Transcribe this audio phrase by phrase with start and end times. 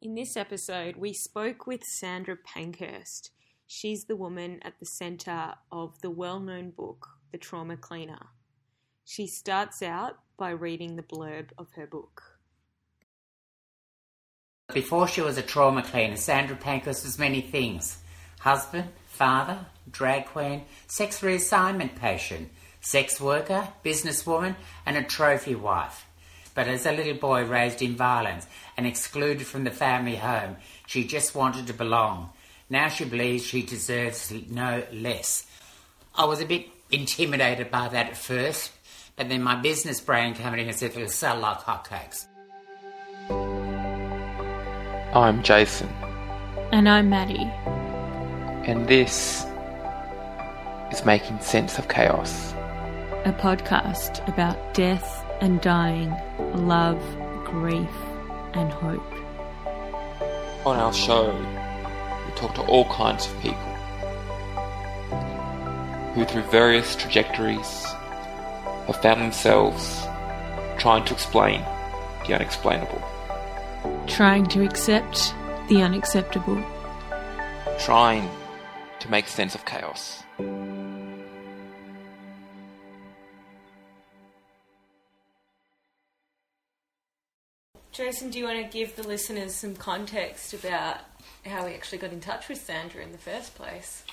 [0.00, 3.30] In this episode, we spoke with Sandra Pankhurst.
[3.66, 8.28] She's the woman at the centre of the well known book, The Trauma Cleaner.
[9.04, 12.22] She starts out by reading the blurb of her book.
[14.72, 17.98] Before she was a trauma cleaner, Sandra Pankhurst was many things
[18.38, 24.54] husband, father, drag queen, sex reassignment patient, sex worker, businesswoman,
[24.86, 26.07] and a trophy wife.
[26.58, 28.44] But as a little boy raised in violence
[28.76, 30.56] and excluded from the family home,
[30.88, 32.30] she just wanted to belong.
[32.68, 35.46] Now she believes she deserves no less.
[36.16, 38.72] I was a bit intimidated by that at first,
[39.14, 42.26] but then my business brain came in and said it will sell like hotcakes.
[45.14, 45.88] I'm Jason,
[46.72, 47.52] And I'm Maddie.
[48.68, 49.46] and this
[50.90, 52.52] is Making Sense of Chaos.
[53.24, 56.14] a podcast about death and dying,
[56.54, 57.00] love,
[57.44, 57.90] grief,
[58.54, 59.12] and hope.
[60.66, 61.32] On our show,
[62.26, 63.58] we talk to all kinds of people
[66.14, 67.84] who, through various trajectories,
[68.86, 70.02] have found themselves
[70.78, 71.62] trying to explain
[72.26, 73.02] the unexplainable,
[74.06, 75.34] Trying to accept
[75.68, 76.62] the unacceptable.
[77.78, 78.28] trying
[78.98, 80.24] to make sense of chaos.
[87.98, 90.98] Jason, do you want to give the listeners some context about
[91.44, 94.04] how we actually got in touch with Sandra in the first place?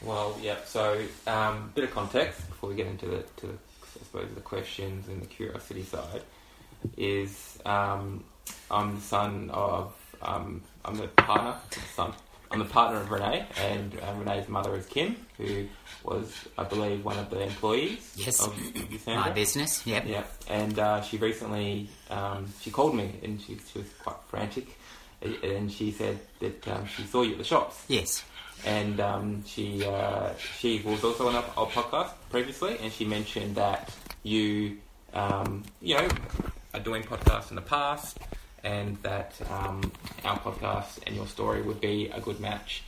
[0.00, 0.56] Well, yeah.
[0.64, 3.58] So, um, bit of context before we get into the, to
[3.94, 6.22] I suppose, the questions and the curiosity side
[6.96, 8.24] is um,
[8.70, 12.14] I'm the son of um, I'm the partner, the son.
[12.56, 15.66] I'm the partner of Renee, and uh, Renee's mother is Kim, who
[16.04, 18.40] was, I believe, one of the employees Yes.
[18.46, 18.56] of,
[19.06, 20.04] My business, yep.
[20.06, 24.78] Yeah, and uh, she recently um, she called me and she, she was quite frantic,
[25.20, 28.24] and she said that um, she saw you at the shops Yes.
[28.64, 33.56] and um, she uh, she was also on our, our podcast previously, and she mentioned
[33.56, 33.92] that
[34.22, 34.78] you
[35.12, 36.08] um, you know
[36.72, 38.18] are doing podcasts in the past,
[38.66, 39.92] and that um,
[40.24, 42.82] our podcast and your story would be a good match,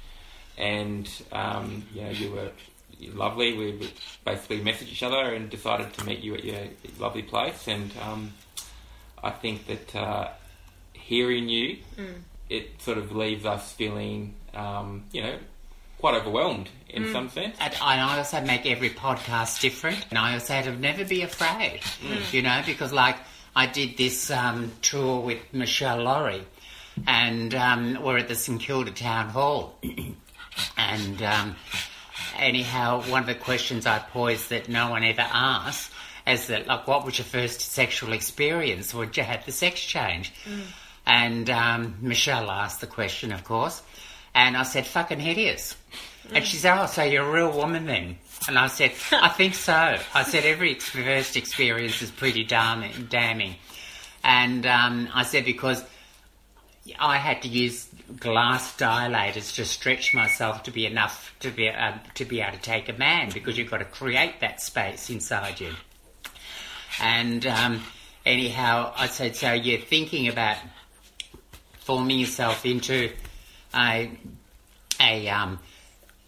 [0.59, 2.51] and um, you know you were
[3.15, 3.57] lovely.
[3.57, 3.91] We
[4.25, 6.65] basically messaged each other and decided to meet you at your
[6.99, 8.33] lovely place, and um,
[9.23, 10.29] I think that uh,
[10.93, 11.79] hearing you
[12.51, 15.39] it sort of leaves us feeling, um, you know,
[15.99, 17.57] quite overwhelmed in some sense.
[17.61, 20.07] And I also make every podcast different.
[20.11, 21.81] And I also to never be afraid,
[22.33, 23.17] you know, because like
[23.55, 26.47] I did this um, tour with Michelle Laurie,
[27.07, 29.79] and um, we're at the St Kilda Town Hall.
[30.77, 31.57] and um,
[32.37, 35.93] anyhow, one of the questions I posed that no one ever asks
[36.27, 38.93] is that, like, what was your first sexual experience?
[38.95, 40.33] Or did you have the sex change?
[41.07, 43.83] And um, Michelle asked the question, of course.
[44.35, 45.75] And I said, fucking hideous.
[46.33, 48.19] And she said, oh, so you're a real woman then?
[48.47, 49.99] And I said, I think so.
[50.15, 53.09] I said, every first experience is pretty damning.
[53.11, 53.57] damning.
[54.23, 55.85] And um, I said, because
[56.99, 57.89] I had to use
[58.19, 62.63] glass dilators to stretch myself to be enough to be uh, to be able to
[62.63, 65.73] take a man because you've got to create that space inside you.
[67.01, 67.83] And um,
[68.25, 70.57] anyhow, I said, so you're thinking about
[71.81, 73.11] forming yourself into
[73.75, 74.11] a
[75.01, 75.59] a um,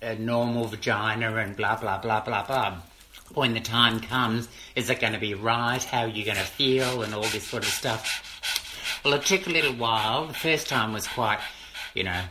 [0.02, 2.78] a normal vagina and blah blah blah blah blah.
[3.34, 5.82] When the time comes, is it going to be right?
[5.82, 9.00] How are you going to feel and all this sort of stuff?
[9.04, 10.26] Well, it took a little while.
[10.26, 11.38] The first time was quite,
[11.94, 12.22] you know,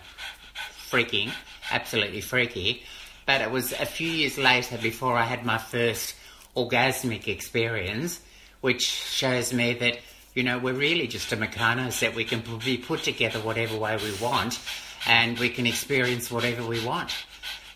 [0.89, 1.31] freaking,
[1.71, 2.83] absolutely freaky.
[3.25, 6.15] But it was a few years later before I had my first
[6.55, 8.19] orgasmic experience,
[8.61, 9.99] which shows me that,
[10.33, 13.97] you know, we're really just a mechanos that we can be put together whatever way
[13.97, 14.59] we want
[15.07, 17.13] and we can experience whatever we want.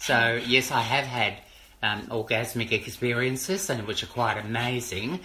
[0.04, 1.38] So, yes, I have had
[1.82, 5.22] um, orgasmic experiences, and which are quite amazing.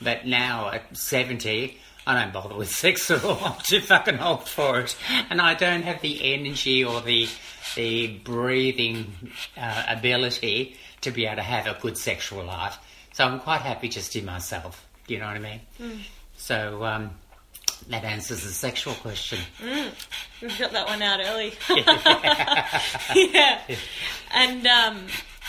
[0.00, 1.76] But now at 70,
[2.06, 3.40] I don't bother with sex at all.
[3.44, 4.96] I'm too fucking old for it.
[5.30, 7.28] And I don't have the energy or the,
[7.74, 9.12] the breathing
[9.56, 12.78] uh, ability to be able to have a good sexual life.
[13.12, 14.86] So I'm quite happy just in myself.
[15.08, 15.60] Do you know what I mean?
[16.36, 17.10] So um,
[17.88, 19.38] that answers the sexual question.
[19.60, 21.52] We got that one out early.
[23.32, 23.60] yeah.
[24.32, 25.06] And, um,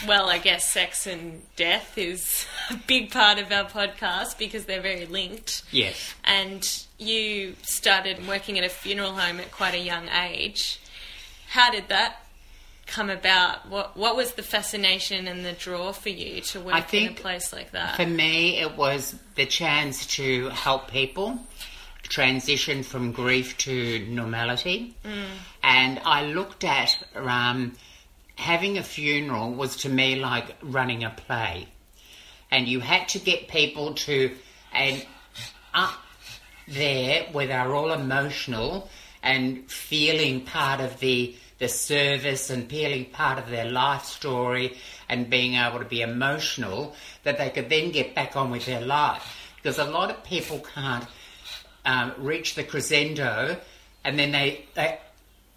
[0.07, 4.81] well, I guess sex and death is a big part of our podcast because they're
[4.81, 5.63] very linked.
[5.71, 6.13] Yes.
[6.23, 6.67] And
[6.97, 10.79] you started working at a funeral home at quite a young age.
[11.49, 12.23] How did that
[12.87, 13.67] come about?
[13.67, 17.53] What What was the fascination and the draw for you to work in a place
[17.53, 17.95] like that?
[17.95, 21.39] For me, it was the chance to help people
[22.11, 24.93] transition from grief to normality.
[25.63, 27.73] And I looked at um,
[28.35, 31.67] having a funeral was to me like running a play.
[32.51, 34.35] And you had to get people to,
[34.73, 35.05] and
[35.73, 36.01] up
[36.67, 38.89] there where they're all emotional
[39.23, 44.75] and feeling part of the the service and feeling part of their life story
[45.07, 48.81] and being able to be emotional that they could then get back on with their
[48.81, 51.05] life because a lot of people can't
[51.85, 53.57] um, reach the crescendo
[54.03, 54.97] and then they, they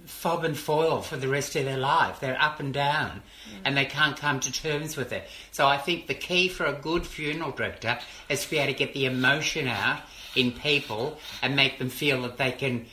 [0.07, 3.23] fob and foil for the rest of their life they're up and down
[3.65, 6.73] and they can't come to terms with it so i think the key for a
[6.75, 7.99] good funeral director
[8.29, 10.01] is to be able to get the emotion out
[10.37, 12.85] in people and make them feel that they can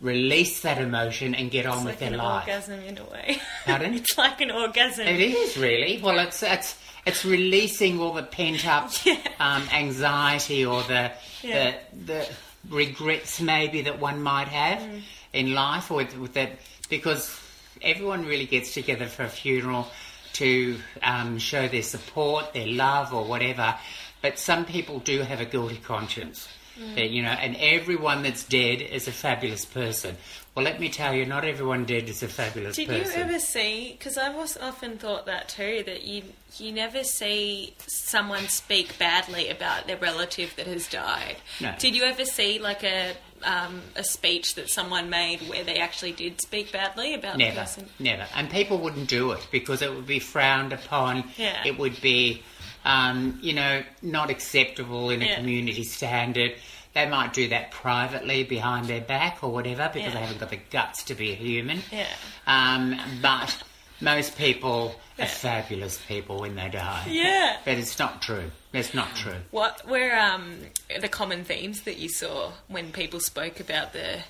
[0.00, 2.42] release that emotion and get on It's with like their an life.
[2.48, 3.38] orgasm in a way.
[3.64, 3.94] Pardon?
[4.00, 5.06] it's like an orgasm.
[5.06, 6.00] It is really.
[6.02, 9.16] Well, it's it's it's releasing all the pent up Yeah.
[9.40, 11.12] um, anxiety or the,
[11.42, 11.76] Yeah.
[12.04, 12.28] the the
[12.70, 15.02] regrets maybe that one might have Mm.
[15.32, 16.52] in life, or with, with that
[16.88, 17.38] because
[17.82, 19.88] everyone really gets together for a funeral
[20.34, 23.74] to um, show their support, their love, or whatever.
[24.22, 26.48] But some people do have a guilty conscience.
[26.78, 26.94] Mm.
[26.94, 30.16] That, you know, and everyone that's dead is a fabulous person.
[30.56, 33.14] Well, let me tell you, not everyone dead is a fabulous Did person.
[33.14, 33.94] you ever see?
[33.98, 35.82] Because I've often thought that too.
[35.84, 36.22] That you
[36.56, 41.36] you never see someone speak badly about their relative that has died.
[41.60, 41.74] No.
[41.78, 43.12] Did you ever see like a
[43.44, 47.60] um, a speech that someone made where they actually did speak badly about the Never,
[47.60, 47.86] person?
[47.98, 48.26] never.
[48.34, 51.24] And people wouldn't do it because it would be frowned upon.
[51.36, 51.66] Yeah.
[51.66, 52.42] It would be,
[52.86, 55.36] um, you know, not acceptable in a Yeah.
[55.36, 56.54] community standard.
[56.96, 60.56] They might do that privately behind their back or whatever because they haven't got the
[60.70, 61.82] guts to be a human.
[61.92, 62.06] Yeah.
[62.46, 63.54] Um, but
[64.00, 65.26] most people Yeah.
[65.26, 67.04] are fabulous people when they die.
[67.06, 67.58] Yeah.
[67.66, 68.50] But it's not true.
[68.72, 69.36] It's not true.
[69.50, 70.56] What were um,
[70.98, 74.20] the common themes that you saw when people spoke about the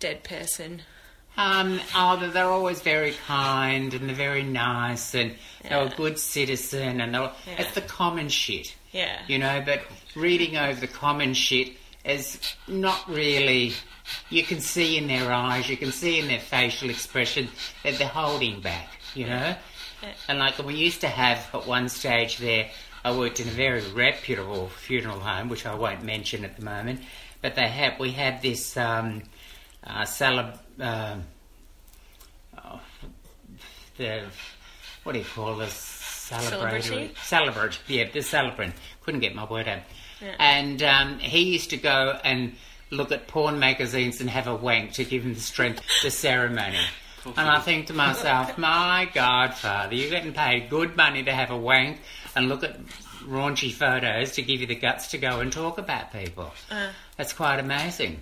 [0.00, 0.84] dead person?
[1.36, 5.36] Um, oh, they're- they're always very kind and they're very nice and
[5.68, 7.54] they're a good citizen and they're, Yeah.
[7.58, 8.74] it's the common shit.
[8.90, 9.20] Yeah.
[9.28, 9.82] You know, but
[10.14, 11.74] reading over the common shit
[12.06, 13.72] is not really.
[14.30, 17.48] You can see in their eyes, you can see in their facial expression
[17.82, 19.56] that they're holding back, you know?
[20.28, 22.70] And like we used to have at one stage there,
[23.04, 27.00] I worked in a very reputable funeral home, which I won't mention at the moment,
[27.42, 29.22] but they had, we had this um,
[29.84, 31.24] uh, celeb, um
[32.64, 32.80] oh,
[33.96, 34.24] the,
[35.02, 35.72] what do you call this?
[36.30, 37.16] Celebratory.
[37.18, 38.74] Celebrate, yeah, the celebrant.
[39.02, 39.82] Couldn't get my word out.
[40.20, 40.34] Yeah.
[40.38, 42.54] And um, he used to go and
[42.90, 46.78] look at porn magazines and have a wank to give him the strength, the ceremony.
[47.24, 51.50] And I think to myself, my God, Father, you're getting paid good money to have
[51.50, 51.98] a wank
[52.36, 52.78] and look at
[53.26, 56.52] raunchy photos to give you the guts to go and talk about people.
[56.70, 56.90] Uh.
[57.16, 58.20] That's quite amazing.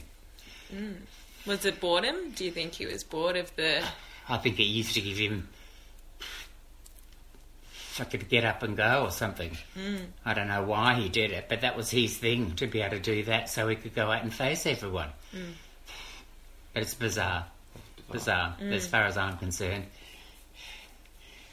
[1.47, 2.31] Was it boredom?
[2.31, 3.82] Do you think he was bored of the?
[4.29, 5.49] I think it used to give him.
[7.94, 9.56] If I could get up and go or something.
[9.79, 9.96] Hmm.
[10.25, 12.96] I don't know why he did it, but that was his thing to be able
[12.96, 15.11] to do that so he could go out and face everyone.
[15.31, 15.52] Hmm.
[16.73, 17.46] But it's bizarre.
[18.11, 18.73] Bizarre, hmm.
[18.73, 19.85] as far as I'm concerned.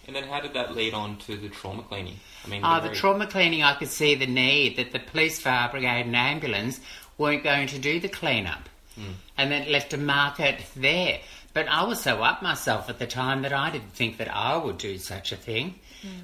[0.08, 2.16] And then how did that lead on to the trauma cleaning?
[2.44, 5.00] I mean, Oh, the the very- trauma cleaning, I could see the need that the
[5.00, 6.80] police, fire brigade, and ambulance
[7.20, 8.68] weren't going to do the clean-up.
[9.38, 11.20] And that left a market there.
[11.54, 14.58] But I was so up myself at the time that I didn't think that I
[14.58, 15.76] would do such a thing.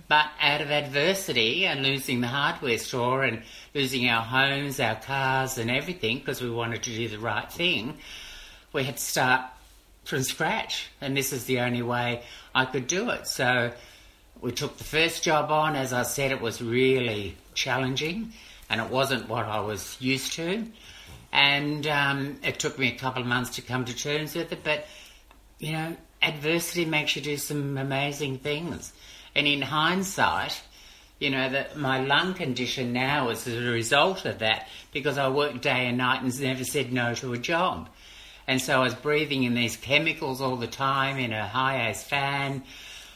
[0.07, 3.43] But out of adversity and losing the hardware store and
[3.73, 7.97] losing our homes, our cars, and everything because we wanted to do the right thing,
[8.73, 9.41] we had to start
[10.03, 10.89] from scratch.
[11.01, 12.23] And this is the only way
[12.55, 13.27] I could do it.
[13.27, 13.71] So
[14.41, 15.75] we took the first job on.
[15.75, 18.33] As I said, it was really challenging
[18.69, 20.65] and it wasn't what I was used to.
[21.31, 24.63] And um, it took me a couple of months to come to terms with it.
[24.63, 24.85] But,
[25.59, 28.93] you know, adversity makes you do some amazing things.
[29.37, 30.59] And in hindsight,
[31.19, 35.61] you know, that my lung condition now is a result of that because I worked
[35.61, 37.87] day and night and never said no to a job.
[38.47, 42.03] And so I was breathing in these chemicals all the time in a high ass
[42.03, 42.63] fan,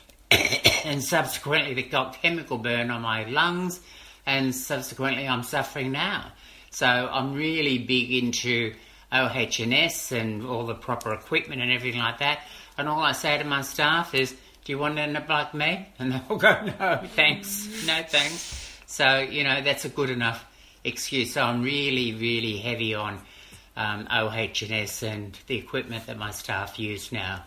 [0.86, 3.80] and subsequently they got chemical burn on my lungs,
[4.24, 6.32] and subsequently I'm suffering now.
[6.70, 8.76] So I'm really big into
[9.12, 12.42] OHS and all the proper equipment and everything like that.
[12.78, 15.54] And all I say to my staff is, "Do you want to end up like
[15.54, 20.46] me?" And they'll go, "No, thanks, no thanks." So you know that's a good enough
[20.84, 21.34] excuse.
[21.34, 23.20] So I'm really, really heavy on
[23.78, 27.44] um, OHS and the equipment that my staff use now.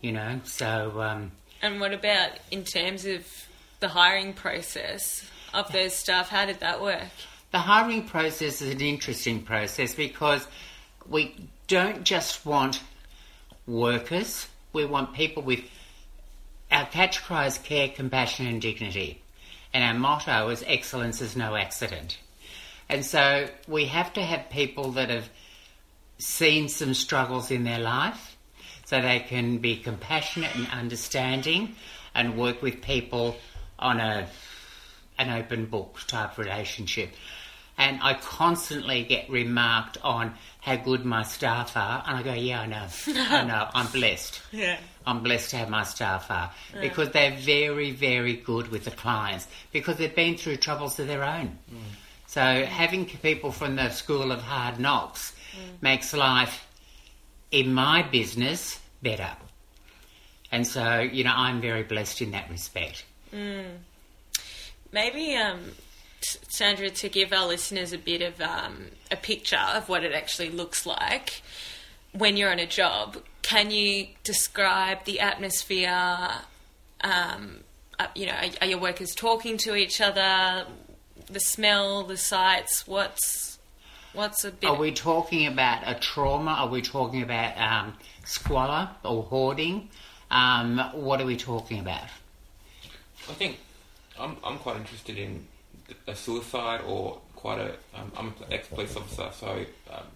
[0.00, 1.00] You know, so.
[1.00, 1.32] Um,
[1.62, 3.24] And what about in terms of
[3.80, 6.28] the hiring process of those staff?
[6.28, 7.08] How did that work?
[7.52, 10.46] The hiring process is an interesting process because
[11.08, 11.36] we
[11.68, 12.82] don't just want
[13.66, 15.60] workers, we want people with.
[16.72, 19.20] Our catch cry is care, compassion, and dignity.
[19.74, 22.18] And our motto is excellence is no accident.
[22.88, 25.28] And so we have to have people that have
[26.18, 28.36] seen some struggles in their life
[28.86, 31.74] so they can be compassionate and understanding
[32.14, 33.36] and work with people
[33.78, 34.28] on a
[35.18, 37.10] an open book type relationship.
[37.76, 42.62] And I constantly get remarked on how good my staff are, and I go, "Yeah,
[42.62, 44.40] I know, I know, I'm blessed.
[44.52, 44.78] Yeah.
[45.06, 49.46] I'm blessed to have my staff are because they're very, very good with the clients
[49.72, 51.58] because they've been through troubles of their own.
[52.26, 55.34] So having people from the school of hard knocks
[55.80, 56.66] makes life
[57.50, 59.30] in my business better.
[60.50, 63.04] And so, you know, I'm very blessed in that respect.
[64.92, 65.72] Maybe, um,
[66.20, 70.50] Sandra, to give our listeners a bit of um, a picture of what it actually
[70.50, 71.42] looks like
[72.12, 76.30] when you're on a job, can you describe the atmosphere?
[77.00, 77.60] Um,
[77.98, 80.66] uh, you know, are, are your workers talking to each other?
[81.30, 82.86] The smell, the sights.
[82.86, 83.58] What's
[84.12, 84.68] what's a bit?
[84.68, 86.52] Are we talking about a trauma?
[86.52, 89.88] Are we talking about um, squalor or hoarding?
[90.30, 92.08] Um, what are we talking about?
[93.28, 93.58] I think
[94.18, 95.46] I'm, I'm quite interested in
[96.06, 97.72] a suicide or quite a.
[97.94, 100.06] Um, I'm an ex police officer, so um,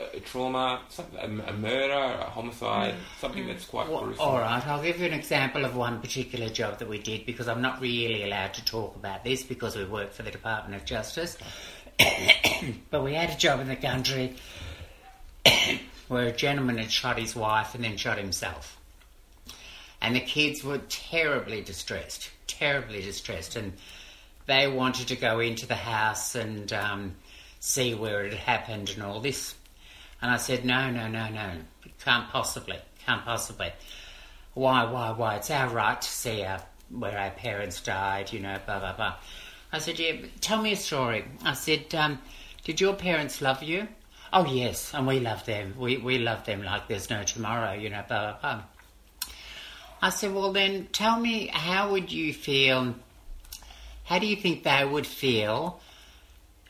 [0.00, 0.80] a, a trauma,
[1.18, 4.24] a, a murder, a homicide, something that's quite Well, gruesome.
[4.24, 7.48] all right, I'll give you an example of one particular job that we did because
[7.48, 10.86] I'm not really allowed to talk about this because we work for the Department of
[10.86, 11.36] Justice.
[12.90, 14.36] but we had a job in the country
[16.08, 18.78] where a gentleman had shot his wife and then shot himself.
[20.02, 23.74] And the kids were terribly distressed, terribly distressed, and
[24.46, 27.14] they wanted to go into the house and um,
[27.60, 29.54] see where it had happened and all this.
[30.22, 31.52] And I said, no, no, no, no,
[32.04, 33.72] can't possibly, can't possibly.
[34.54, 35.36] Why, why, why?
[35.36, 36.60] It's our right to see our,
[36.90, 39.14] where our parents died, you know, blah, blah, blah.
[39.72, 41.24] I said, yeah, tell me a story.
[41.44, 42.18] I said, um,
[42.64, 43.88] did your parents love you?
[44.32, 45.74] Oh, yes, and we love them.
[45.78, 48.62] We, we love them like there's no tomorrow, you know, blah, blah, blah.
[50.02, 52.94] I said, well, then tell me, how would you feel?
[54.04, 55.80] How do you think they would feel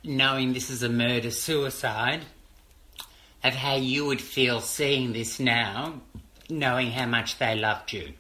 [0.03, 2.23] knowing this is a murder suicide?
[3.43, 6.01] Of how you would feel seeing this now,
[6.51, 8.13] knowing how much they loved you?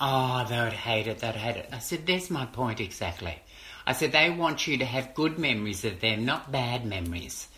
[0.00, 1.68] Ah, oh, they would hate it, they'd hate it.
[1.72, 3.38] I said, there's my point exactly.
[3.86, 7.48] I said, they want you to have good memories of them, not bad memories.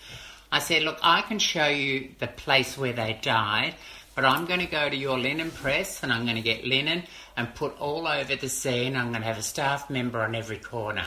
[0.51, 3.75] I said, look, I can show you the place where they died,
[4.15, 7.05] but I'm going to go to your linen press and I'm going to get linen
[7.37, 8.97] and put all over the scene.
[8.97, 11.07] I'm going to have a staff member on every corner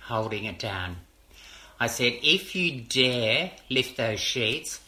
[0.00, 0.96] holding it down.
[1.80, 4.80] I said, if you dare lift those sheets,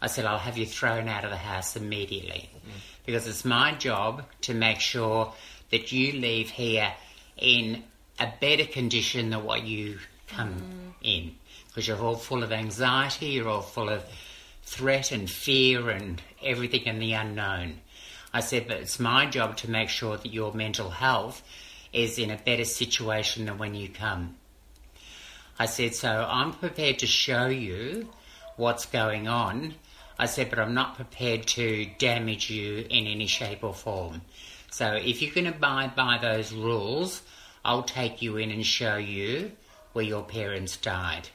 [0.00, 2.50] I said, I'll have you thrown out of the house immediately.
[2.54, 2.70] Mm.
[3.04, 5.32] Because it's my job to make sure
[5.70, 6.92] that you leave here
[7.36, 7.82] in
[8.18, 10.92] a better condition than what you come mm.
[11.02, 11.34] in.
[11.66, 14.04] Because you're all full of anxiety, you're all full of
[14.62, 17.80] threat and fear and everything in the unknown.
[18.32, 21.42] I said, but it's my job to make sure that your mental health
[21.92, 24.36] is in a better situation than when you come.
[25.58, 28.08] I said, so I'm prepared to show you
[28.56, 29.74] what's going on.
[30.18, 34.22] I said, but I'm not prepared to damage you in any shape or form.
[34.70, 37.22] So if you can abide by those rules,
[37.64, 39.52] I'll take you in and show you
[39.92, 41.28] where your parents died.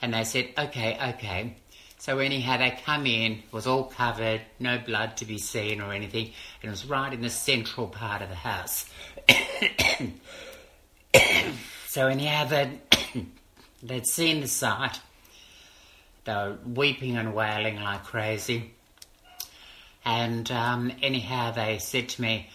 [0.00, 1.56] And they said, okay, okay.
[1.98, 6.32] So anyhow, they come in, was all covered, no blood to be seen or anything,
[6.62, 8.88] and it was right in the central part of the house.
[11.88, 12.80] so anyhow, they'd,
[13.82, 15.00] they'd seen the site.
[16.24, 18.74] They were weeping and wailing like crazy.
[20.04, 22.48] And um, anyhow, they said to me,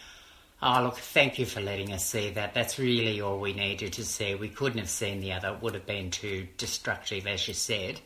[0.65, 2.53] Oh, look, thank you for letting us see that.
[2.53, 4.33] That's really all we needed to see.
[4.33, 7.99] We couldn't have seen the other, it would have been too destructive, as you said.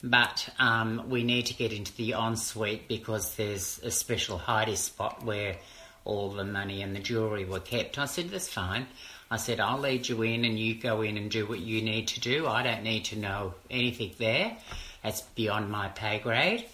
[0.00, 5.24] But um, we need to get into the ensuite because there's a special hidey spot
[5.24, 5.56] where
[6.04, 7.98] all the money and the jewellery were kept.
[7.98, 8.86] I said, That's fine.
[9.30, 12.08] I said, I'll lead you in and you go in and do what you need
[12.08, 12.46] to do.
[12.46, 14.56] I don't need to know anything there.
[15.02, 16.64] That's beyond my pay grade.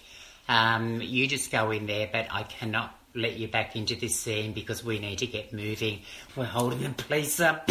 [0.49, 4.53] Um, you just go in there, but I cannot let you back into this scene
[4.53, 6.01] because we need to get moving.
[6.37, 7.71] We're holding the police up.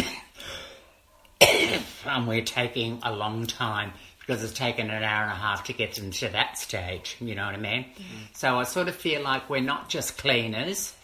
[2.06, 5.72] and we're taking a long time because it's taken an hour and a half to
[5.72, 7.86] get them to that stage, you know what I mean?
[8.34, 10.94] So I sort of feel like we're not just cleaners,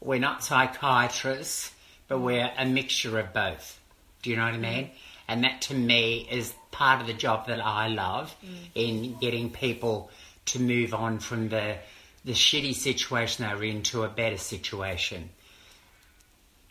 [0.00, 1.72] we're not psychiatrists,
[2.10, 3.80] but we're a mixture of both.
[4.22, 4.84] Do you know what I mean?
[4.86, 4.90] Mm.
[5.28, 8.56] And that to me is part of the job that I love mm.
[8.74, 10.10] in getting people
[10.46, 11.76] to move on from the
[12.24, 15.30] the shitty situation they're in to a better situation.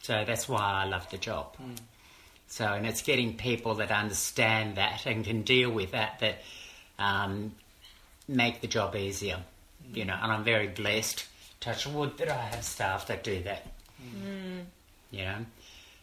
[0.01, 1.55] So that's why I love the job.
[1.55, 1.77] Mm.
[2.47, 6.41] So, and it's getting people that understand that and can deal with that that
[6.99, 7.55] um,
[8.27, 9.39] make the job easier.
[9.93, 11.25] You know, and I'm very blessed,
[11.61, 13.65] touch wood, that I have staff that do that.
[15.11, 15.45] Know,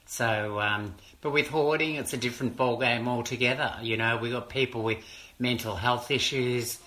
[0.07, 3.75] so um, but with hoarding, it's a different ball game altogether.
[3.83, 4.99] You know, we've got people with
[5.39, 6.79] mental health issues,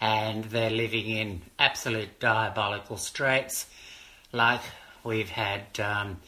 [0.00, 3.66] and they're living in absolute diabolical straits.
[4.32, 4.60] Like
[5.04, 6.18] we've had um,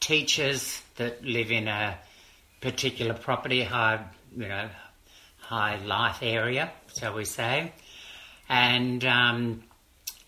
[0.00, 1.98] teachers that live in a
[2.60, 4.04] particular property, high,
[4.36, 4.68] you know,
[5.38, 7.72] high life area, shall we say,
[8.48, 9.62] and um,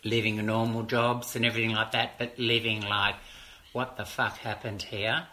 [0.05, 3.17] living normal jobs and everything like that, but living like,
[3.73, 5.27] what the fuck happened here?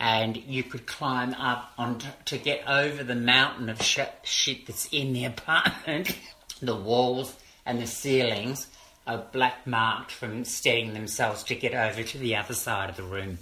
[0.00, 4.66] And you could climb up on t- to get over the mountain of sh- shit
[4.66, 6.16] that's in the apartment.
[6.60, 8.68] the walls and the ceilings
[9.06, 13.02] are black marked from steadying themselves to get over to the other side of the
[13.02, 13.38] room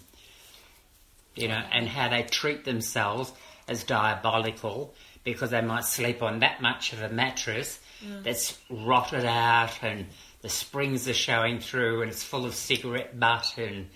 [1.35, 3.33] you know, and how they treat themselves
[3.69, 8.23] as diabolical because they might sleep on that much of a mattress mm.
[8.23, 10.07] that's rotted out and
[10.43, 13.89] the springs are showing through and it's full of cigarette butt and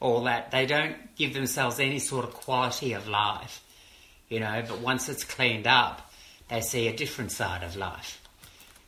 [0.00, 0.50] all that.
[0.50, 3.62] They don't give themselves any sort of quality of life,
[4.28, 6.10] you know, but once it's cleaned up,
[6.48, 8.22] they see a different side of life.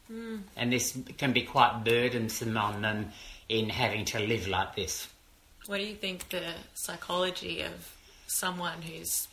[0.08, 0.38] Hmm.
[0.56, 3.12] And this can be quite burdensome on them
[3.48, 5.08] in having to live like this.
[5.66, 7.94] What do you think the psychology of
[8.26, 9.28] someone who's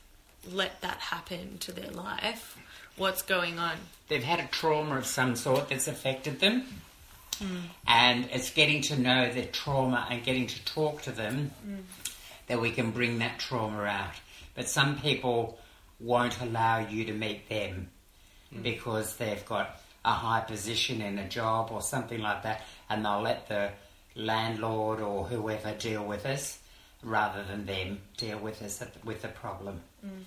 [0.51, 2.57] let that happen to their life?
[2.97, 3.77] What's going on?
[4.07, 6.65] they've had a trauma of some sort that's affected them,
[7.87, 11.77] and it's getting to know their trauma and getting to talk to them mm.
[12.47, 14.15] that we can bring that trauma out.
[14.53, 15.59] But some people
[15.99, 17.89] won't allow you to meet them
[18.53, 18.63] mm.
[18.63, 23.21] because they've got a high position in a job or something like that, and they'll
[23.21, 23.71] let the
[24.15, 26.59] landlord or whoever deal with us
[27.03, 29.81] rather than them deal with us with the problem.
[30.05, 30.23] Mm.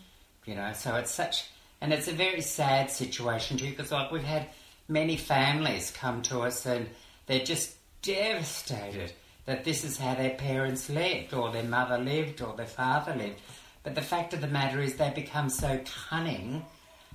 [0.47, 1.44] You know, so it's such,
[1.81, 4.47] and it's a very sad situation too, because like we've had
[4.88, 6.88] many families come to us and
[7.27, 9.12] they're just devastated
[9.44, 13.40] that this is how their parents lived, or their mother lived, or their father lived.
[13.83, 16.66] But the fact of the matter is, they become so cunning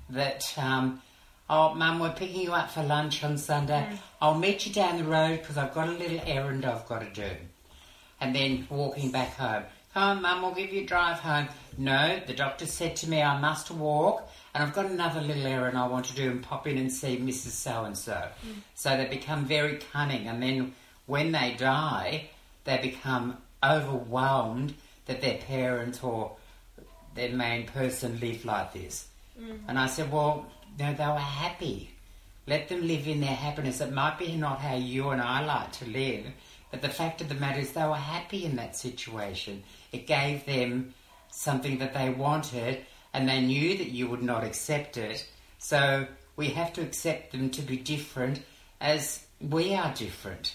[0.09, 1.01] that, um,
[1.47, 3.99] oh, Mum, we're picking you up for lunch on Sunday.
[4.19, 7.09] I'll meet you down the road because I've got a little errand I've got to
[7.12, 7.36] do
[8.19, 9.63] and then walking back home.
[9.93, 11.49] Come on, Mum, we'll give you a drive home.
[11.77, 15.78] No, the doctor said to me I must walk, and I've got another little errand
[15.78, 17.52] I want to do and pop in and see Mrs.
[17.52, 18.13] So and so.
[18.13, 18.56] Mm.
[18.76, 20.74] So they become very cunning, and then
[21.06, 22.30] when they die,
[22.63, 24.74] they become overwhelmed
[25.06, 26.36] that their parents or
[27.16, 29.08] their main person lived like this.
[29.39, 29.70] Mm-hmm.
[29.70, 30.48] And I said, well,
[30.80, 31.92] no, they were happy.
[32.48, 33.82] Let them live in their happiness.
[33.82, 36.26] It might be not how you and I like to live,
[36.72, 39.63] but the fact of the matter is they were happy in that situation.
[39.92, 40.94] It gave them
[41.30, 45.28] something that they wanted, and they knew that you would not accept it.
[45.60, 48.41] So we have to accept them to be different
[48.82, 50.54] as we are different.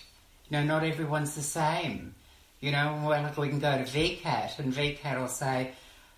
[0.49, 2.15] You know, not everyone's the same.
[2.61, 5.73] You know, well, like we can go to VCAT, and VCAT will say,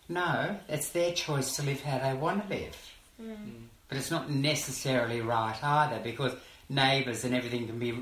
[0.09, 2.93] no, it's their choice to live how they want to live.
[3.21, 3.27] Mm.
[3.27, 3.53] Mm.
[3.89, 6.33] But it's not necessarily right either because
[6.69, 7.95] neighbours and everything can be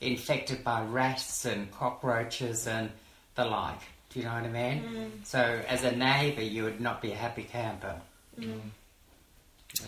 [0.00, 2.90] infected by rats and cockroaches and
[3.34, 3.80] the like.
[4.10, 4.82] Do you know what I mean?
[4.82, 5.26] Mm.
[5.26, 8.00] So, as a neighbour, you would not be a happy camper.
[8.38, 8.60] Mm.
[9.74, 9.84] Mm.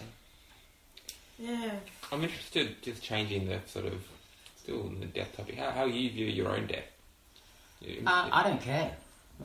[1.38, 1.70] Yeah.
[2.12, 3.94] I'm interested, just changing the sort of
[4.62, 5.56] still in the death topic.
[5.56, 6.84] How, how you view your own death?
[7.80, 8.96] You- Uh, I don't care.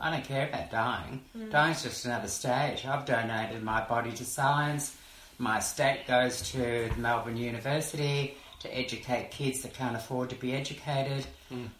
[0.01, 1.23] I don't care about dying.
[1.51, 2.83] Dying's just another stage.
[2.85, 4.95] I've donated my body to science.
[5.37, 11.27] My estate goes to Melbourne University to educate kids that can't afford to be educated.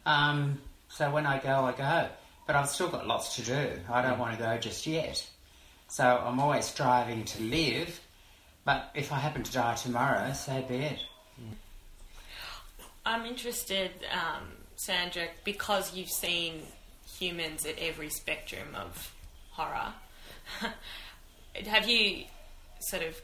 [0.06, 2.08] Um, so when I go, I go.
[2.46, 3.70] But I've still got lots to do.
[3.90, 5.26] I don't want to go just yet.
[5.88, 8.00] So I'm always striving to live.
[8.66, 11.00] But if I happen to die tomorrow, so be it.
[13.06, 16.62] I'm interested, um, Sandra, because you've seen
[17.18, 19.14] humans at every spectrum of
[19.52, 19.94] horror.
[21.68, 22.26] Have you
[22.80, 23.22] sort of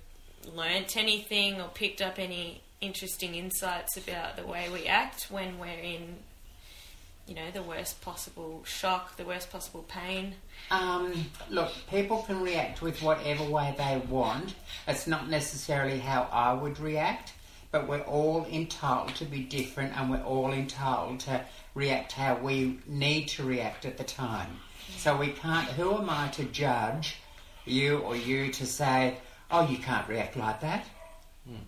[0.53, 5.67] learnt anything or picked up any interesting insights about the way we act when we're
[5.67, 6.17] in,
[7.29, 10.33] you know, the worst possible shock, the worst possible pain?
[10.71, 14.55] Um, look, people can react with whatever way they want.
[14.87, 17.33] It's not necessarily how I would react,
[17.71, 22.79] but we're all entitled to be different and we're all entitled to react how we
[22.87, 24.49] need to react at the time.
[24.97, 27.17] So we can't, who am I to judge,
[27.65, 29.17] you or you to say,
[29.51, 30.85] oh, you can't react like that.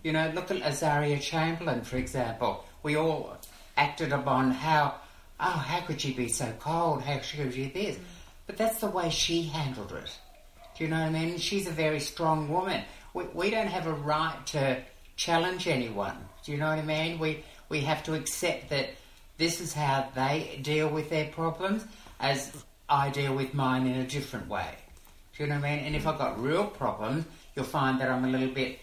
[0.04, 2.66] You know, look at Azaria Chamberlain, for example.
[2.84, 3.38] We all
[3.78, 4.96] acted upon how,
[5.42, 7.02] oh, how could she be so cold?
[7.02, 7.98] How could she do this?
[8.48, 10.18] But that's the way she handled it.
[10.78, 11.38] Do you know what I mean?
[11.38, 12.84] She's a very strong woman.
[13.14, 14.82] We, we don't have a right to
[15.16, 16.18] challenge anyone.
[16.46, 17.20] Do you know what I mean?
[17.20, 18.90] We, we have to accept that
[19.38, 21.86] this is how they deal with their problems
[22.20, 22.52] as
[22.88, 24.68] I deal with mine in a different way.
[25.36, 25.86] Do you know what I mean?
[25.86, 27.26] And if I've got real problems,
[27.56, 28.80] you'll find that I'm a little bit,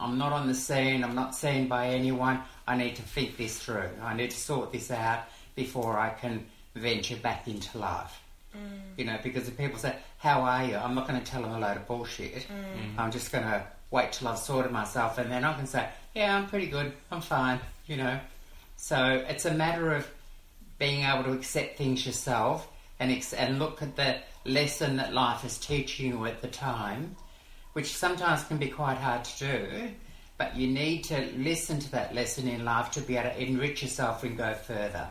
[0.00, 2.40] I'm not on the scene, I'm not seen by anyone.
[2.66, 3.88] I need to think this through.
[4.02, 5.24] I need to sort this out
[5.58, 8.22] before I can venture back into life.
[8.56, 8.60] Mm.
[8.96, 10.76] You know, because if people say, How are you?
[10.76, 12.46] I'm not going to tell them a load of bullshit.
[12.46, 12.94] Mm.
[12.94, 12.98] Mm.
[12.98, 16.36] I'm just going to wait till I've sorted myself and then I can say, Yeah,
[16.36, 16.92] I'm pretty good.
[17.10, 17.58] I'm fine.
[17.88, 18.20] You know.
[18.76, 20.08] So it's a matter of
[20.78, 22.68] being able to accept things yourself
[23.00, 27.16] and, ex- and look at the lesson that life is teaching you at the time,
[27.72, 29.90] which sometimes can be quite hard to do.
[30.36, 33.82] But you need to listen to that lesson in life to be able to enrich
[33.82, 35.08] yourself and go further.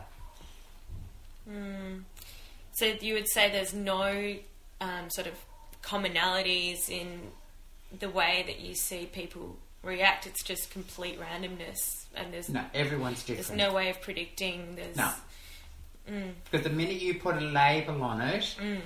[1.50, 2.02] Mm.
[2.72, 4.36] So you would say there's no
[4.80, 5.34] um, sort of
[5.82, 7.20] commonalities in
[7.98, 10.26] the way that you see people react.
[10.26, 14.76] It's just complete randomness, and there's No, everyone's there's no way of predicting.
[14.76, 15.10] There's No.
[16.10, 16.32] Mm.
[16.50, 18.80] Because the minute you put a label on it, mm.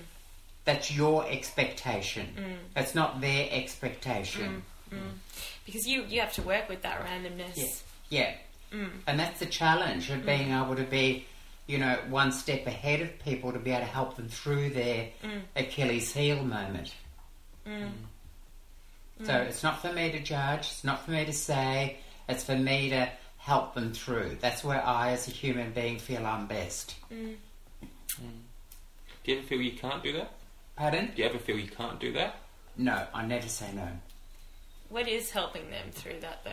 [0.64, 2.59] that's your expectation.
[2.75, 4.62] That's not their expectation.
[5.64, 7.57] because you you have to work with that randomness.
[7.57, 7.66] Yeah.
[8.11, 8.35] Yeah.
[9.07, 11.27] And that's the challenge of being able to be,
[11.66, 15.09] you know, one step ahead of people to be able to help them through their
[15.22, 15.40] mm.
[15.57, 16.94] Achilles heel moment.
[17.66, 17.90] Mm.
[19.20, 19.27] Mm.
[19.27, 21.98] So it's not for me to judge, it's not for me to say,
[22.29, 24.38] it's for me to help them through.
[24.40, 26.94] That's where I, as a human being, feel I'm best.
[27.11, 27.37] Do
[29.25, 30.33] you ever feel you can't do that?
[30.77, 31.12] Pardon?
[31.14, 32.37] Do you ever feel you can't do that?
[32.77, 33.88] No, I never say no.
[34.88, 36.51] What is helping them through that though?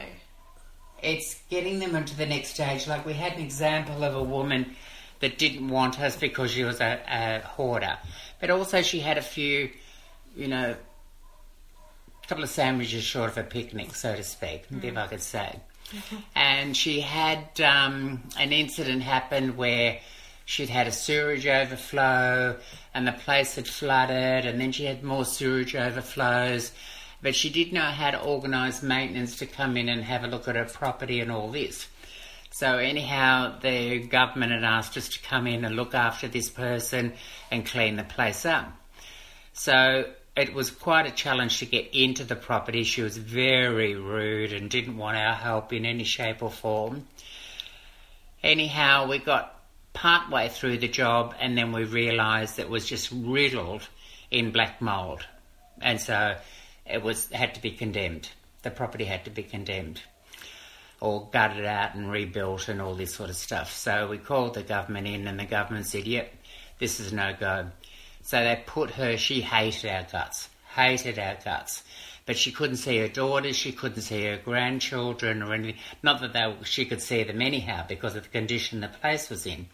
[1.01, 2.87] it's getting them into the next stage.
[2.87, 4.75] Like we had an example of a woman
[5.19, 7.97] that didn't want us because she was a, a hoarder,
[8.39, 9.69] but also she had a few,
[10.35, 10.75] you know,
[12.23, 15.59] a couple of sandwiches short of a picnic, so to speak, if I could say.
[16.35, 19.99] And she had um, an incident happen where
[20.45, 22.57] she'd had a sewage overflow
[22.93, 26.71] and the place had flooded, and then she had more sewage overflows.
[27.21, 30.47] But she did know how to organise maintenance to come in and have a look
[30.47, 31.87] at her property and all this.
[32.59, 37.13] So, anyhow, the government had asked us to come in and look after this person
[37.49, 38.69] and clean the place up.
[39.53, 42.83] So, it was quite a challenge to get into the property.
[42.83, 47.07] She was very rude and didn't want our help in any shape or form.
[48.43, 49.57] Anyhow, we got
[49.93, 53.87] part way through the job and then we realised it was just riddled
[54.31, 55.25] in black mould.
[55.79, 56.35] And so
[56.85, 58.27] it was had to be condemned.
[58.63, 60.01] The property had to be condemned
[61.01, 63.71] or gutted out and rebuilt and all this sort of stuff.
[63.73, 66.31] So we called the government in and the government said, yep,
[66.79, 67.67] this is no go.
[68.21, 71.83] So they put her, she hated our guts, hated our guts.
[72.25, 75.81] But she couldn't see her daughters, she couldn't see her grandchildren or anything.
[76.03, 79.45] Not that they, she could see them anyhow because of the condition the place was
[79.45, 79.67] in.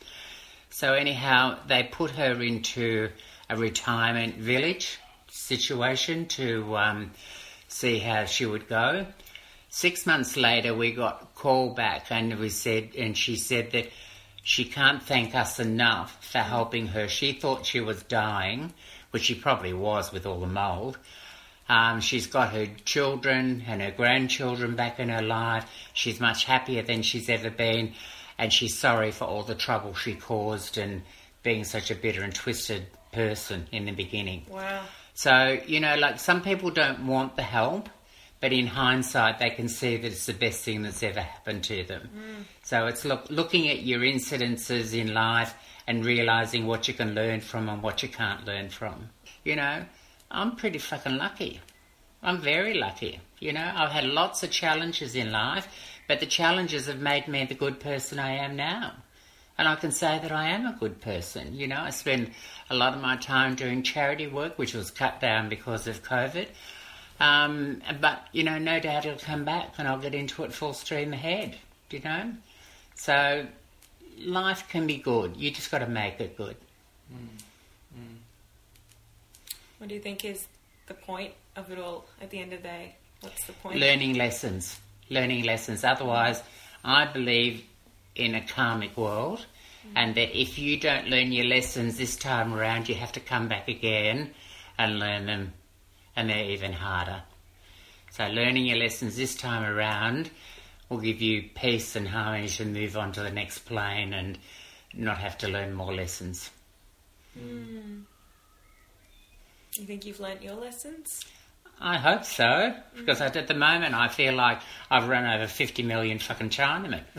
[0.70, 3.10] So anyhow, they put her into
[3.50, 7.12] a retirement village situation to um,
[7.68, 9.06] see how she would go.
[9.76, 13.90] Six months later, we got a call back, and we said, and she said that
[14.42, 17.10] she can't thank us enough for helping her.
[17.10, 18.74] She thought she was dying,
[19.12, 20.98] which she probably was with all the mould.
[21.68, 25.70] Um, she's got her children and her grandchildren back in her life.
[25.94, 27.96] She's much happier than she's ever been,
[28.38, 31.02] and she's sorry for all the trouble she caused and
[31.44, 34.46] being such a bitter and twisted person in the beginning.
[34.50, 34.84] Wow.
[35.16, 37.90] So, you know, like some people don't want the help,
[38.46, 41.84] but in hindsight, they can see that it's the best thing that's ever happened to
[41.84, 42.08] them.
[42.16, 42.44] Mm.
[42.62, 45.56] So it's look, looking at your incidences in life
[45.88, 49.10] and realizing what you can learn from and what you can't learn from.
[49.44, 49.86] You know,
[50.30, 51.60] I'm pretty fucking lucky.
[52.22, 53.20] I'm very lucky.
[53.40, 55.68] You know, I've had lots of challenges in life,
[56.08, 58.92] but the challenges have made me the good person I am now.
[59.58, 61.56] And I can say that I am a good person.
[61.56, 62.30] You know, I spend
[62.70, 66.50] a lot of my time doing charity work, which was cut down because of COVID.
[67.20, 70.74] Um, but, you know, no doubt it'll come back and I'll get into it full
[70.74, 71.58] stream ahead,
[71.90, 72.34] you know?
[72.96, 73.48] So
[74.20, 75.38] life can be good.
[75.38, 76.56] You just got to make it good.
[77.14, 78.16] Mm, mm.
[79.78, 80.48] What do you think is
[80.88, 82.96] the point of it all at the end of the day?
[83.22, 83.80] What's the point?
[83.80, 84.80] Learning lessons.
[85.10, 85.84] Learning lessons.
[85.84, 86.42] Otherwise,
[86.84, 87.64] I believe
[88.16, 89.92] in a karmic world mm.
[89.96, 93.48] and that if you don't learn your lessons this time around, you have to come
[93.48, 94.32] back again
[94.78, 95.54] and learn them
[96.16, 97.24] and they're even harder.
[98.12, 100.30] So learning your lessons this time around
[100.90, 104.38] will give you peace and harmony to move on to the next plane and
[104.94, 106.50] not have to learn more lessons.
[107.36, 108.06] You
[109.86, 111.26] think you've learnt your lessons?
[111.82, 116.20] I hope so, because at the moment I feel like I've run over 50 million
[116.20, 117.02] fucking Chinamen.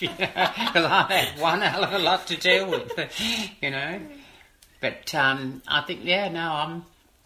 [0.00, 2.92] Because I had one hell of a lot to deal with,
[3.62, 4.00] you know.
[4.82, 6.84] But um, I think, yeah, no, I'm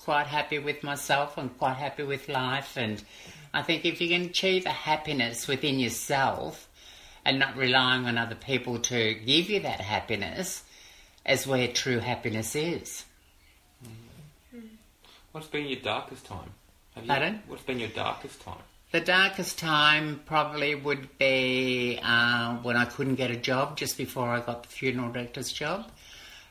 [0.09, 1.37] quite happy with myself.
[1.37, 2.79] I'm quite happy with life.
[2.79, 3.05] And
[3.53, 6.66] I think if you can achieve a happiness within yourself
[7.27, 10.62] and not relying on other people to give you that happiness,
[11.27, 13.05] is where true happiness is.
[15.33, 16.55] What's been your darkest time?
[16.94, 17.42] Have you, Pardon?
[17.47, 18.62] What's been your darkest time?
[18.92, 24.31] The darkest time probably would be uh, when I couldn't get a job just before
[24.31, 25.90] I got the funeral director's job.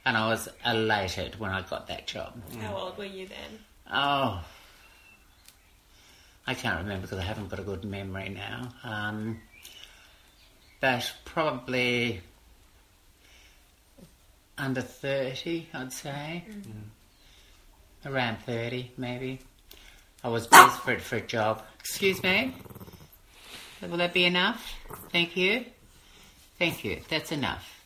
[0.08, 2.34] And I was elated when I got that job.
[2.62, 3.60] How old were you then?
[3.91, 4.41] Oh,
[6.48, 8.72] I can't remember because I haven't got a good memory now.
[8.86, 9.41] Um,
[10.80, 12.22] but probably
[14.58, 16.46] under 30, I'd say.
[18.06, 19.41] Around 30, maybe.
[20.24, 21.63] I was desperate for a job.
[21.82, 22.56] Excuse me?
[23.82, 24.74] Will that be enough?
[25.12, 25.65] Thank you.
[26.58, 27.02] Thank you.
[27.10, 27.84] That's enough.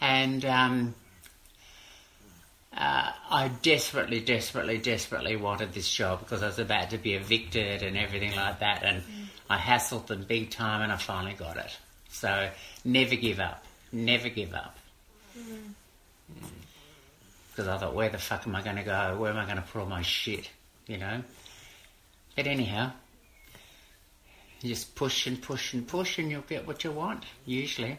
[0.00, 0.94] And um,
[2.76, 7.82] uh, I desperately, desperately, desperately wanted this job because I was about to be evicted
[7.82, 8.82] and everything like that.
[8.82, 9.02] And
[9.50, 11.76] I hassled them big time and I finally got it.
[12.08, 12.50] So
[12.84, 13.64] never give up.
[13.92, 14.76] Never give up.
[17.50, 19.16] Because I thought, where the fuck am I going to go?
[19.18, 20.48] Where am I going to put all my shit?
[20.86, 21.22] You know?
[22.34, 22.92] But anyhow,
[24.62, 27.98] you just push and push and push and you'll get what you want, usually.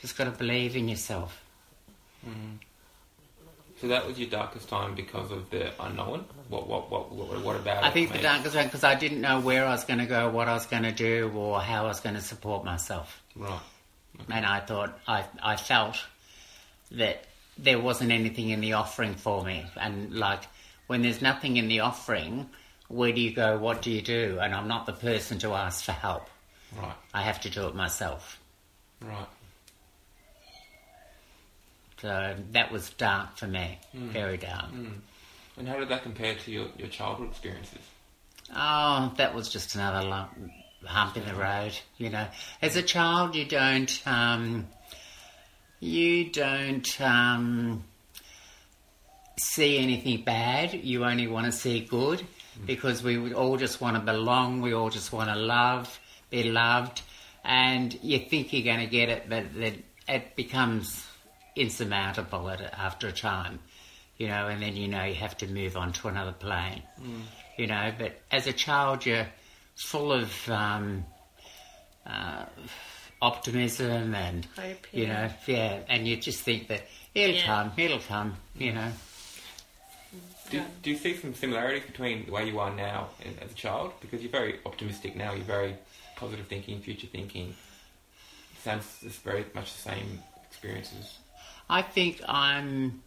[0.00, 1.40] Just got to believe in yourself.
[3.82, 6.24] So that was your darkest time because of the unknown.
[6.48, 7.86] What what what what, what about it?
[7.86, 10.06] I think the made- darkest one because I didn't know where I was going to
[10.06, 13.20] go, what I was going to do, or how I was going to support myself.
[13.34, 13.58] Right.
[14.30, 15.96] And I thought, I, I felt
[16.92, 17.24] that
[17.58, 19.66] there wasn't anything in the offering for me.
[19.76, 20.42] And like,
[20.86, 22.48] when there's nothing in the offering,
[22.86, 23.58] where do you go?
[23.58, 24.38] What do you do?
[24.40, 26.28] And I'm not the person to ask for help.
[26.76, 26.94] Right.
[27.12, 28.38] I have to do it myself.
[29.00, 29.26] Right.
[32.02, 34.66] So that was dark for me, very dark.
[35.56, 37.78] And how did that compare to your, your childhood experiences?
[38.54, 40.30] Oh, that was just another lump,
[40.84, 41.78] hump in the road.
[41.98, 42.26] You know,
[42.60, 44.66] as a child, you don't, um,
[45.78, 47.84] you don't um,
[49.38, 50.74] see anything bad.
[50.74, 52.26] You only want to see good
[52.66, 54.60] because we would all just want to belong.
[54.60, 57.02] We all just want to love, be loved,
[57.44, 59.44] and you think you're going to get it, but
[60.08, 61.06] it becomes
[61.56, 63.58] insurmountable at, after a time.
[64.18, 66.82] You know, and then you know you have to move on to another plane
[67.56, 67.92] you know.
[67.98, 69.26] But as a child, you're
[69.76, 71.04] full of um,
[72.06, 72.44] uh,
[73.20, 76.82] optimism and Hope, you know, yeah, and you just think that
[77.14, 77.46] it'll Yeah.
[77.46, 78.92] come, it'll come, you know.
[80.50, 83.54] Do, do you see some similarities between the way you are now and as a
[83.54, 83.92] child?
[84.00, 85.32] Because you're very optimistic now.
[85.32, 85.76] You're very
[86.16, 87.48] positive thinking, future thinking.
[87.50, 91.18] It Sounds just very much the same experiences.
[91.72, 93.02] I think I'm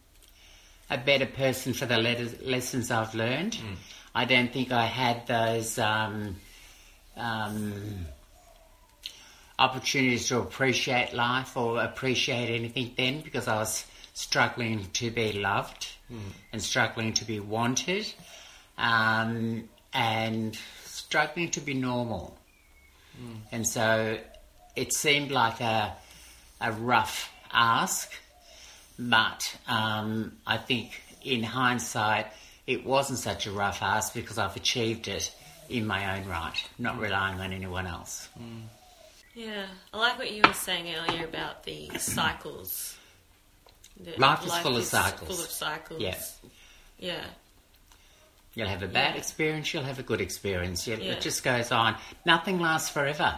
[0.90, 3.56] a better person for the letters, lessons I've learned.
[4.16, 6.38] I don't think I had those um,
[7.16, 8.08] um,
[9.60, 15.88] opportunities to appreciate life or appreciate anything then because I was struggling to be loved
[16.52, 18.12] and struggling to be wanted
[18.80, 22.36] um, and struggling to be normal.
[23.52, 24.18] And so
[24.76, 25.96] it seemed like a,
[26.60, 28.12] a rough ask,
[28.98, 32.28] but um, I think in hindsight,
[32.68, 35.34] it wasn't such a rough ask because I've achieved it
[35.70, 38.30] in my own right, not relying on anyone else.
[39.34, 42.96] Yeah, I like what you were saying earlier about the cycles.
[44.02, 45.30] That Life is full of cycles.
[45.30, 46.02] Full of cycles.
[46.02, 46.18] Yeah.
[47.00, 47.24] Yeah.
[48.54, 49.20] You'll have a bad Yeah.
[49.20, 50.88] experience, you'll have a good experience.
[50.88, 50.96] Yeah.
[50.96, 51.98] It just goes on.
[52.26, 53.38] Nothing lasts forever.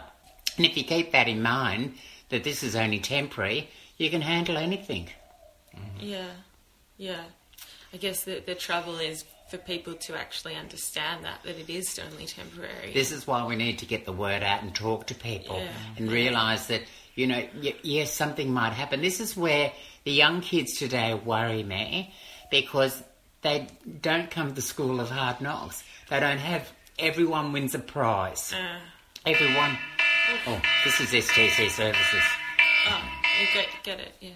[0.56, 1.96] And if you keep that in mind,
[2.28, 5.08] that this is only temporary, you can handle anything.
[6.00, 6.30] Yeah.
[6.96, 7.22] Yeah.
[7.92, 11.98] I guess the the trouble is for people to actually understand that that it is
[11.98, 12.92] only temporary.
[12.92, 15.72] This is why we need to get the word out and talk to people Yeah.
[15.96, 16.82] and realise that,
[17.14, 19.00] you know, y- yes, something might happen.
[19.00, 19.72] This is where
[20.04, 22.12] the young kids today worry me
[22.50, 23.02] because
[23.42, 23.68] they
[24.02, 25.82] don't come to the school of hard knocks.
[26.10, 28.52] They don't have everyone wins a prize.
[28.52, 28.78] Uh,
[29.26, 29.76] Everyone.
[30.46, 32.22] Oh, this is STC Services.
[32.88, 33.02] oh,
[33.40, 34.12] you get get it.
[34.20, 34.30] Yeah.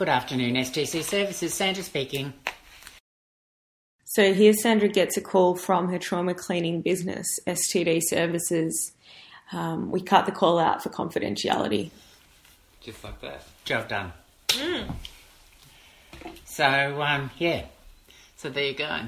[0.00, 1.52] Good afternoon, STC Services.
[1.52, 2.32] Sandra speaking.
[4.04, 8.92] So here Sandra gets a call from her trauma cleaning business, STC Services.
[9.52, 11.90] Um, we cut the call out for confidentiality.
[12.80, 13.42] Just like that.
[13.66, 14.12] Job done.
[16.46, 17.66] So, um, yeah.
[18.36, 19.00] So there you go.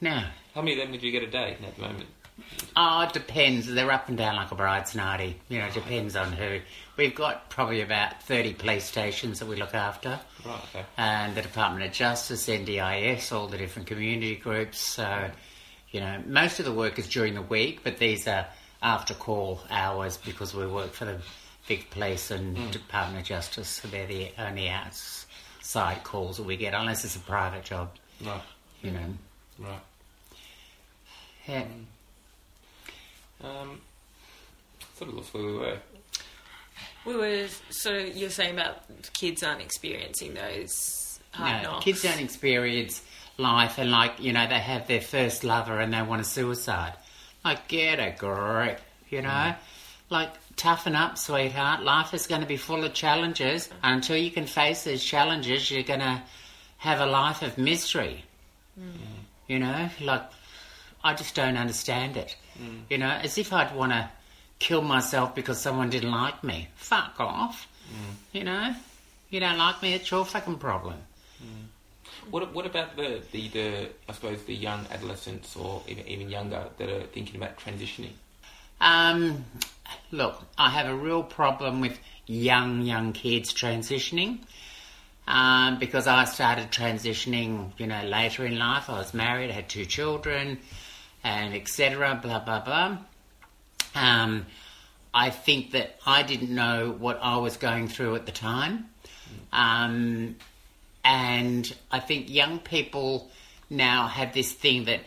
[0.00, 2.06] Now, How many of them did you get a day at the moment?
[2.76, 3.66] Oh, it depends.
[3.66, 5.36] They're up and down like a bride's nighty.
[5.48, 6.60] You know, it depends on who.
[6.96, 10.20] We've got probably about 30 police stations that we look after.
[10.44, 10.84] Right, okay.
[10.96, 14.78] and the Department of Justice, NDIS, all the different community groups.
[14.78, 15.30] So,
[15.90, 18.46] you know, most of the work is during the week, but these are
[18.82, 21.18] after call hours because we work for the
[21.66, 22.70] Vic Police and hmm.
[22.70, 27.20] Department of Justice, so they're the only outside calls that we get, unless it's a
[27.20, 27.90] private job,
[28.24, 28.40] Right,
[28.82, 29.14] you know.
[29.58, 29.80] right.
[31.46, 31.62] Yeah.
[31.62, 31.82] Hmm.
[33.42, 33.80] Um,
[34.96, 35.78] sort of lost where we were.
[37.06, 38.82] We were so you're saying about
[39.14, 41.84] kids aren't experiencing those hard No, knocks.
[41.84, 43.02] kids don't experience
[43.38, 46.92] life and like you know they have their first lover and they want a suicide.
[47.44, 49.54] Like get a grip, you know.
[50.10, 51.82] Like toughen up, sweetheart.
[51.82, 53.70] Life is going to be full of challenges.
[53.82, 56.20] And until you can face these challenges, you're going to
[56.78, 58.24] have a life of misery.
[59.46, 60.22] You know, like
[61.02, 62.36] I just don't understand it.
[62.88, 64.10] You know, as if I'd want to
[64.58, 66.68] kill myself because someone didn't like me.
[66.76, 67.66] Fuck off.
[68.32, 68.74] You know,
[69.30, 70.96] you don't like me, it's your fucking problem.
[72.30, 76.68] What What about the, the, the I suppose the young adolescents or even even younger
[76.78, 78.12] that are thinking about transitioning?
[78.80, 79.44] Um,
[80.10, 84.38] look, I have a real problem with young, young kids transitioning.
[85.28, 88.90] Um, because I started transitioning, you know, later in life.
[88.90, 90.58] I was married, had two children,
[91.22, 92.18] and etc.
[92.22, 92.98] Blah blah blah.
[93.94, 94.46] Um,
[95.12, 98.86] I think that I didn't know what I was going through at the time.
[99.52, 100.36] Um,
[101.04, 103.30] and I think young people
[103.68, 105.00] now have this thing that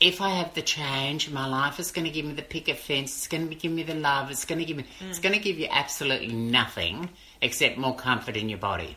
[0.00, 3.16] if I have the change, my life is going to give me the picket fence,
[3.16, 5.40] it's going to give me the love, it's going to give me, it's going to
[5.40, 7.10] give you absolutely nothing
[7.42, 8.96] except more comfort in your body.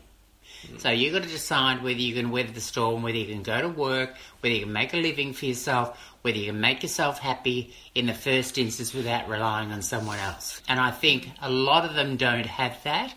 [0.77, 3.61] So you've got to decide whether you can weather the storm, whether you can go
[3.61, 7.19] to work, whether you can make a living for yourself, whether you can make yourself
[7.19, 10.61] happy in the first instance without relying on someone else.
[10.67, 13.13] And I think a lot of them don't have that.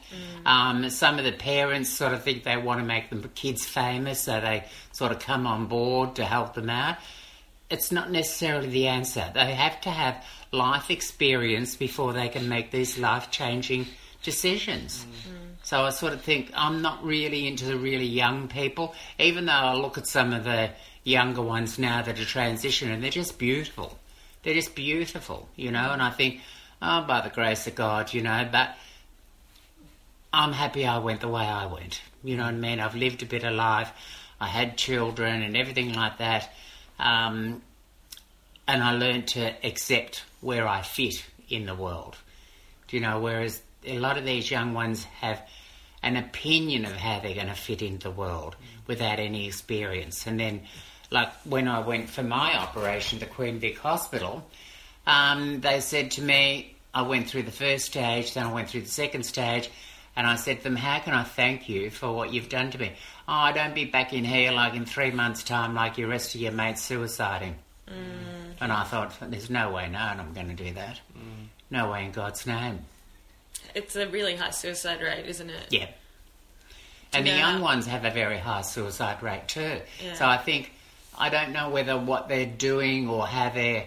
[0.47, 4.21] Um, some of the parents sort of think they want to make the kids famous,
[4.21, 6.97] so they sort of come on board to help them out.
[7.71, 9.31] It's not necessarily the answer.
[9.35, 13.87] They have to have life experience before they can make these life changing
[14.23, 15.07] decisions.
[15.75, 19.53] So I sort of think I'm not really into the really young people, even though
[19.53, 20.71] I look at some of the
[21.03, 23.99] younger ones now that are transitioning, they're just beautiful.
[24.45, 26.43] They're just beautiful, you know, and I think,
[26.81, 28.77] oh, by the grace of God, you know, but
[30.33, 32.03] I'm happy I went the way I went.
[32.23, 32.79] You know what I mean?
[32.79, 33.91] I've lived a bit of life.
[34.41, 36.53] I had children and everything like that.
[37.01, 37.63] Um,
[38.69, 42.17] and I learned to accept where I fit in the world.
[42.87, 43.19] Do you know?
[43.19, 45.43] Whereas a lot of these young ones have
[46.05, 50.27] an opinion of how they're going to fit into the world without any experience.
[50.27, 50.61] And then,
[51.11, 54.47] like when I went for my operation to Queen Vic Hospital,
[55.07, 58.83] um, they said to me, I went through the first stage, then I went through
[58.83, 59.71] the second stage,
[60.15, 62.79] and I said to them, How can I thank you for what you've done to
[62.79, 62.93] me?
[63.27, 66.41] Oh, don't be back in here like in three months' time, like your rest of
[66.43, 67.55] your mates suiciding.
[68.61, 71.01] And I thought, There's no way, no, I'm going to do that.
[71.71, 72.81] No way in God's name.
[73.75, 75.67] It's a really high suicide rate, isn't it?
[75.71, 75.89] Yeah.
[77.13, 79.81] And the young ones have a very high suicide rate too.
[80.05, 80.15] Yeah.
[80.15, 80.73] So I think,
[81.17, 83.87] I don't know whether what they're doing or how they're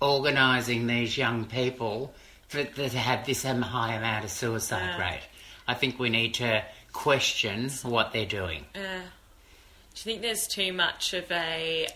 [0.00, 2.14] organising these young people
[2.48, 5.10] for, to have this um, high amount of suicide Yeah.
[5.10, 5.22] rate.
[5.66, 8.64] I think we need to question what they're doing.
[8.74, 11.88] Uh, do you think there's too much of a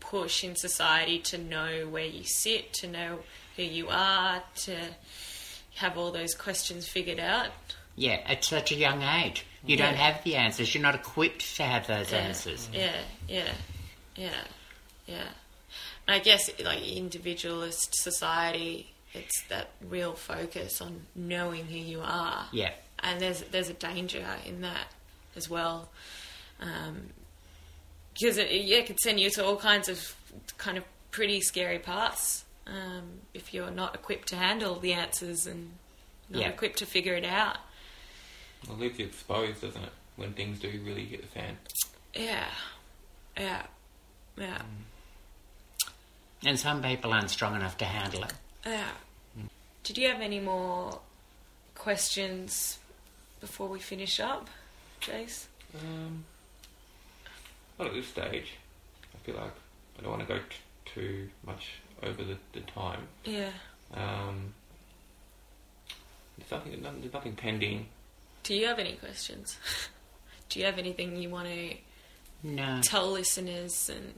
[0.00, 3.20] push in society to know where you sit, to know
[3.56, 4.76] who you are, to
[5.80, 7.48] have all those questions figured out?
[7.96, 9.44] Yeah, at such a young age.
[9.66, 10.74] You don't have the answers.
[10.74, 12.18] You're not equipped to have those Yeah.
[12.18, 12.68] answers.
[12.72, 12.96] Yeah,
[13.28, 13.52] yeah,
[14.16, 14.30] yeah,
[15.06, 15.28] yeah.
[16.08, 22.46] And I guess like individualist society, it's that real focus on knowing who you are.
[22.52, 22.72] Yeah.
[23.02, 24.86] and there's there's a danger in that
[25.36, 25.88] as well,
[26.60, 27.10] um,
[28.14, 30.14] because it yeah it could send you to all kinds of
[30.58, 35.72] kind of pretty scary paths um, if you're not equipped to handle the answers and
[36.28, 36.48] not Yeah.
[36.48, 37.58] equipped to figure it out.
[38.62, 39.92] It leaves you exposed, doesn't it?
[40.16, 41.58] When things do really hit the fan.
[42.14, 42.46] Yeah,
[43.36, 43.66] yeah,
[44.36, 44.62] yeah,
[46.44, 48.32] And some people aren't strong enough to handle it.
[48.66, 48.88] yeah.
[49.82, 51.00] Did you have any more
[51.74, 52.78] questions
[53.40, 54.48] before we finish up,
[55.00, 55.46] Jace?
[55.74, 56.24] Um,
[57.78, 58.52] not at this stage.
[59.14, 59.52] I feel like
[59.98, 60.56] I don't want to go t-
[60.94, 61.70] too much
[62.02, 63.02] over the, the time.
[63.24, 63.50] Yeah.
[63.94, 64.54] Um,
[66.38, 67.86] there's nothing, no- there's nothing pending.
[68.42, 69.58] Do you have any questions?
[70.48, 71.74] Do you have anything you want to
[72.42, 72.80] No.
[72.82, 74.14] tell listeners and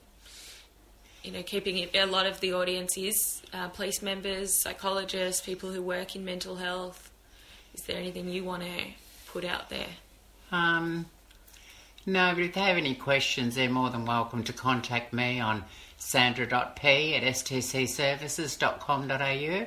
[1.22, 5.70] you know keeping it a lot of the audience is uh, police members psychologists people
[5.70, 7.11] who work in mental health
[7.74, 8.85] is there anything you want to
[9.28, 9.87] put out there
[10.51, 11.07] Um,
[12.07, 15.64] no, but if they have any questions, they're more than welcome to contact me on
[15.96, 19.66] sandra.p at stcservices.com.au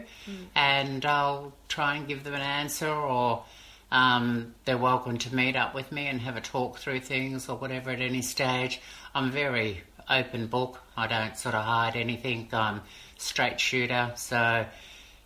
[0.53, 3.45] and I'll try and give them an answer or
[3.91, 7.55] um, they're welcome to meet up with me and have a talk through things or
[7.55, 8.81] whatever at any stage.
[9.13, 10.81] I'm a very open book.
[10.97, 12.49] I don't sort of hide anything.
[12.51, 12.81] I'm
[13.17, 14.11] straight shooter.
[14.17, 14.65] So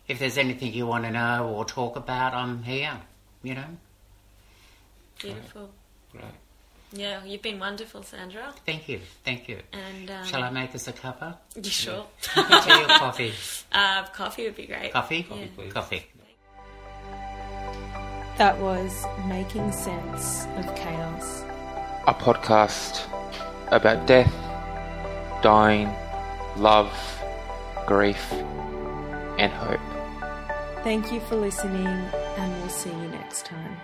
[0.08, 3.00] if there's anything you want to know or talk about, I'm here,
[3.42, 3.66] you know.
[5.18, 5.72] beautiful
[6.14, 6.24] Right.
[6.92, 9.60] Yeah you've been wonderful sandra Thank you, thank you.
[9.74, 11.38] and um, Shall I make us a cuppa?
[11.56, 13.34] you sure Tea or coffee?
[13.72, 15.28] uh, coffee would be great Coffee?
[15.30, 15.46] Yeah.
[15.56, 15.74] please.
[15.74, 16.06] Coffee.
[18.38, 21.44] That was Making Sense of Chaos.
[22.08, 23.06] A podcast
[23.72, 24.34] about death,
[25.44, 25.94] dying,
[26.56, 26.90] love,
[27.86, 28.32] grief,
[29.38, 29.82] and hope.
[30.84, 33.76] Thank you for listening, and we'll see you next time.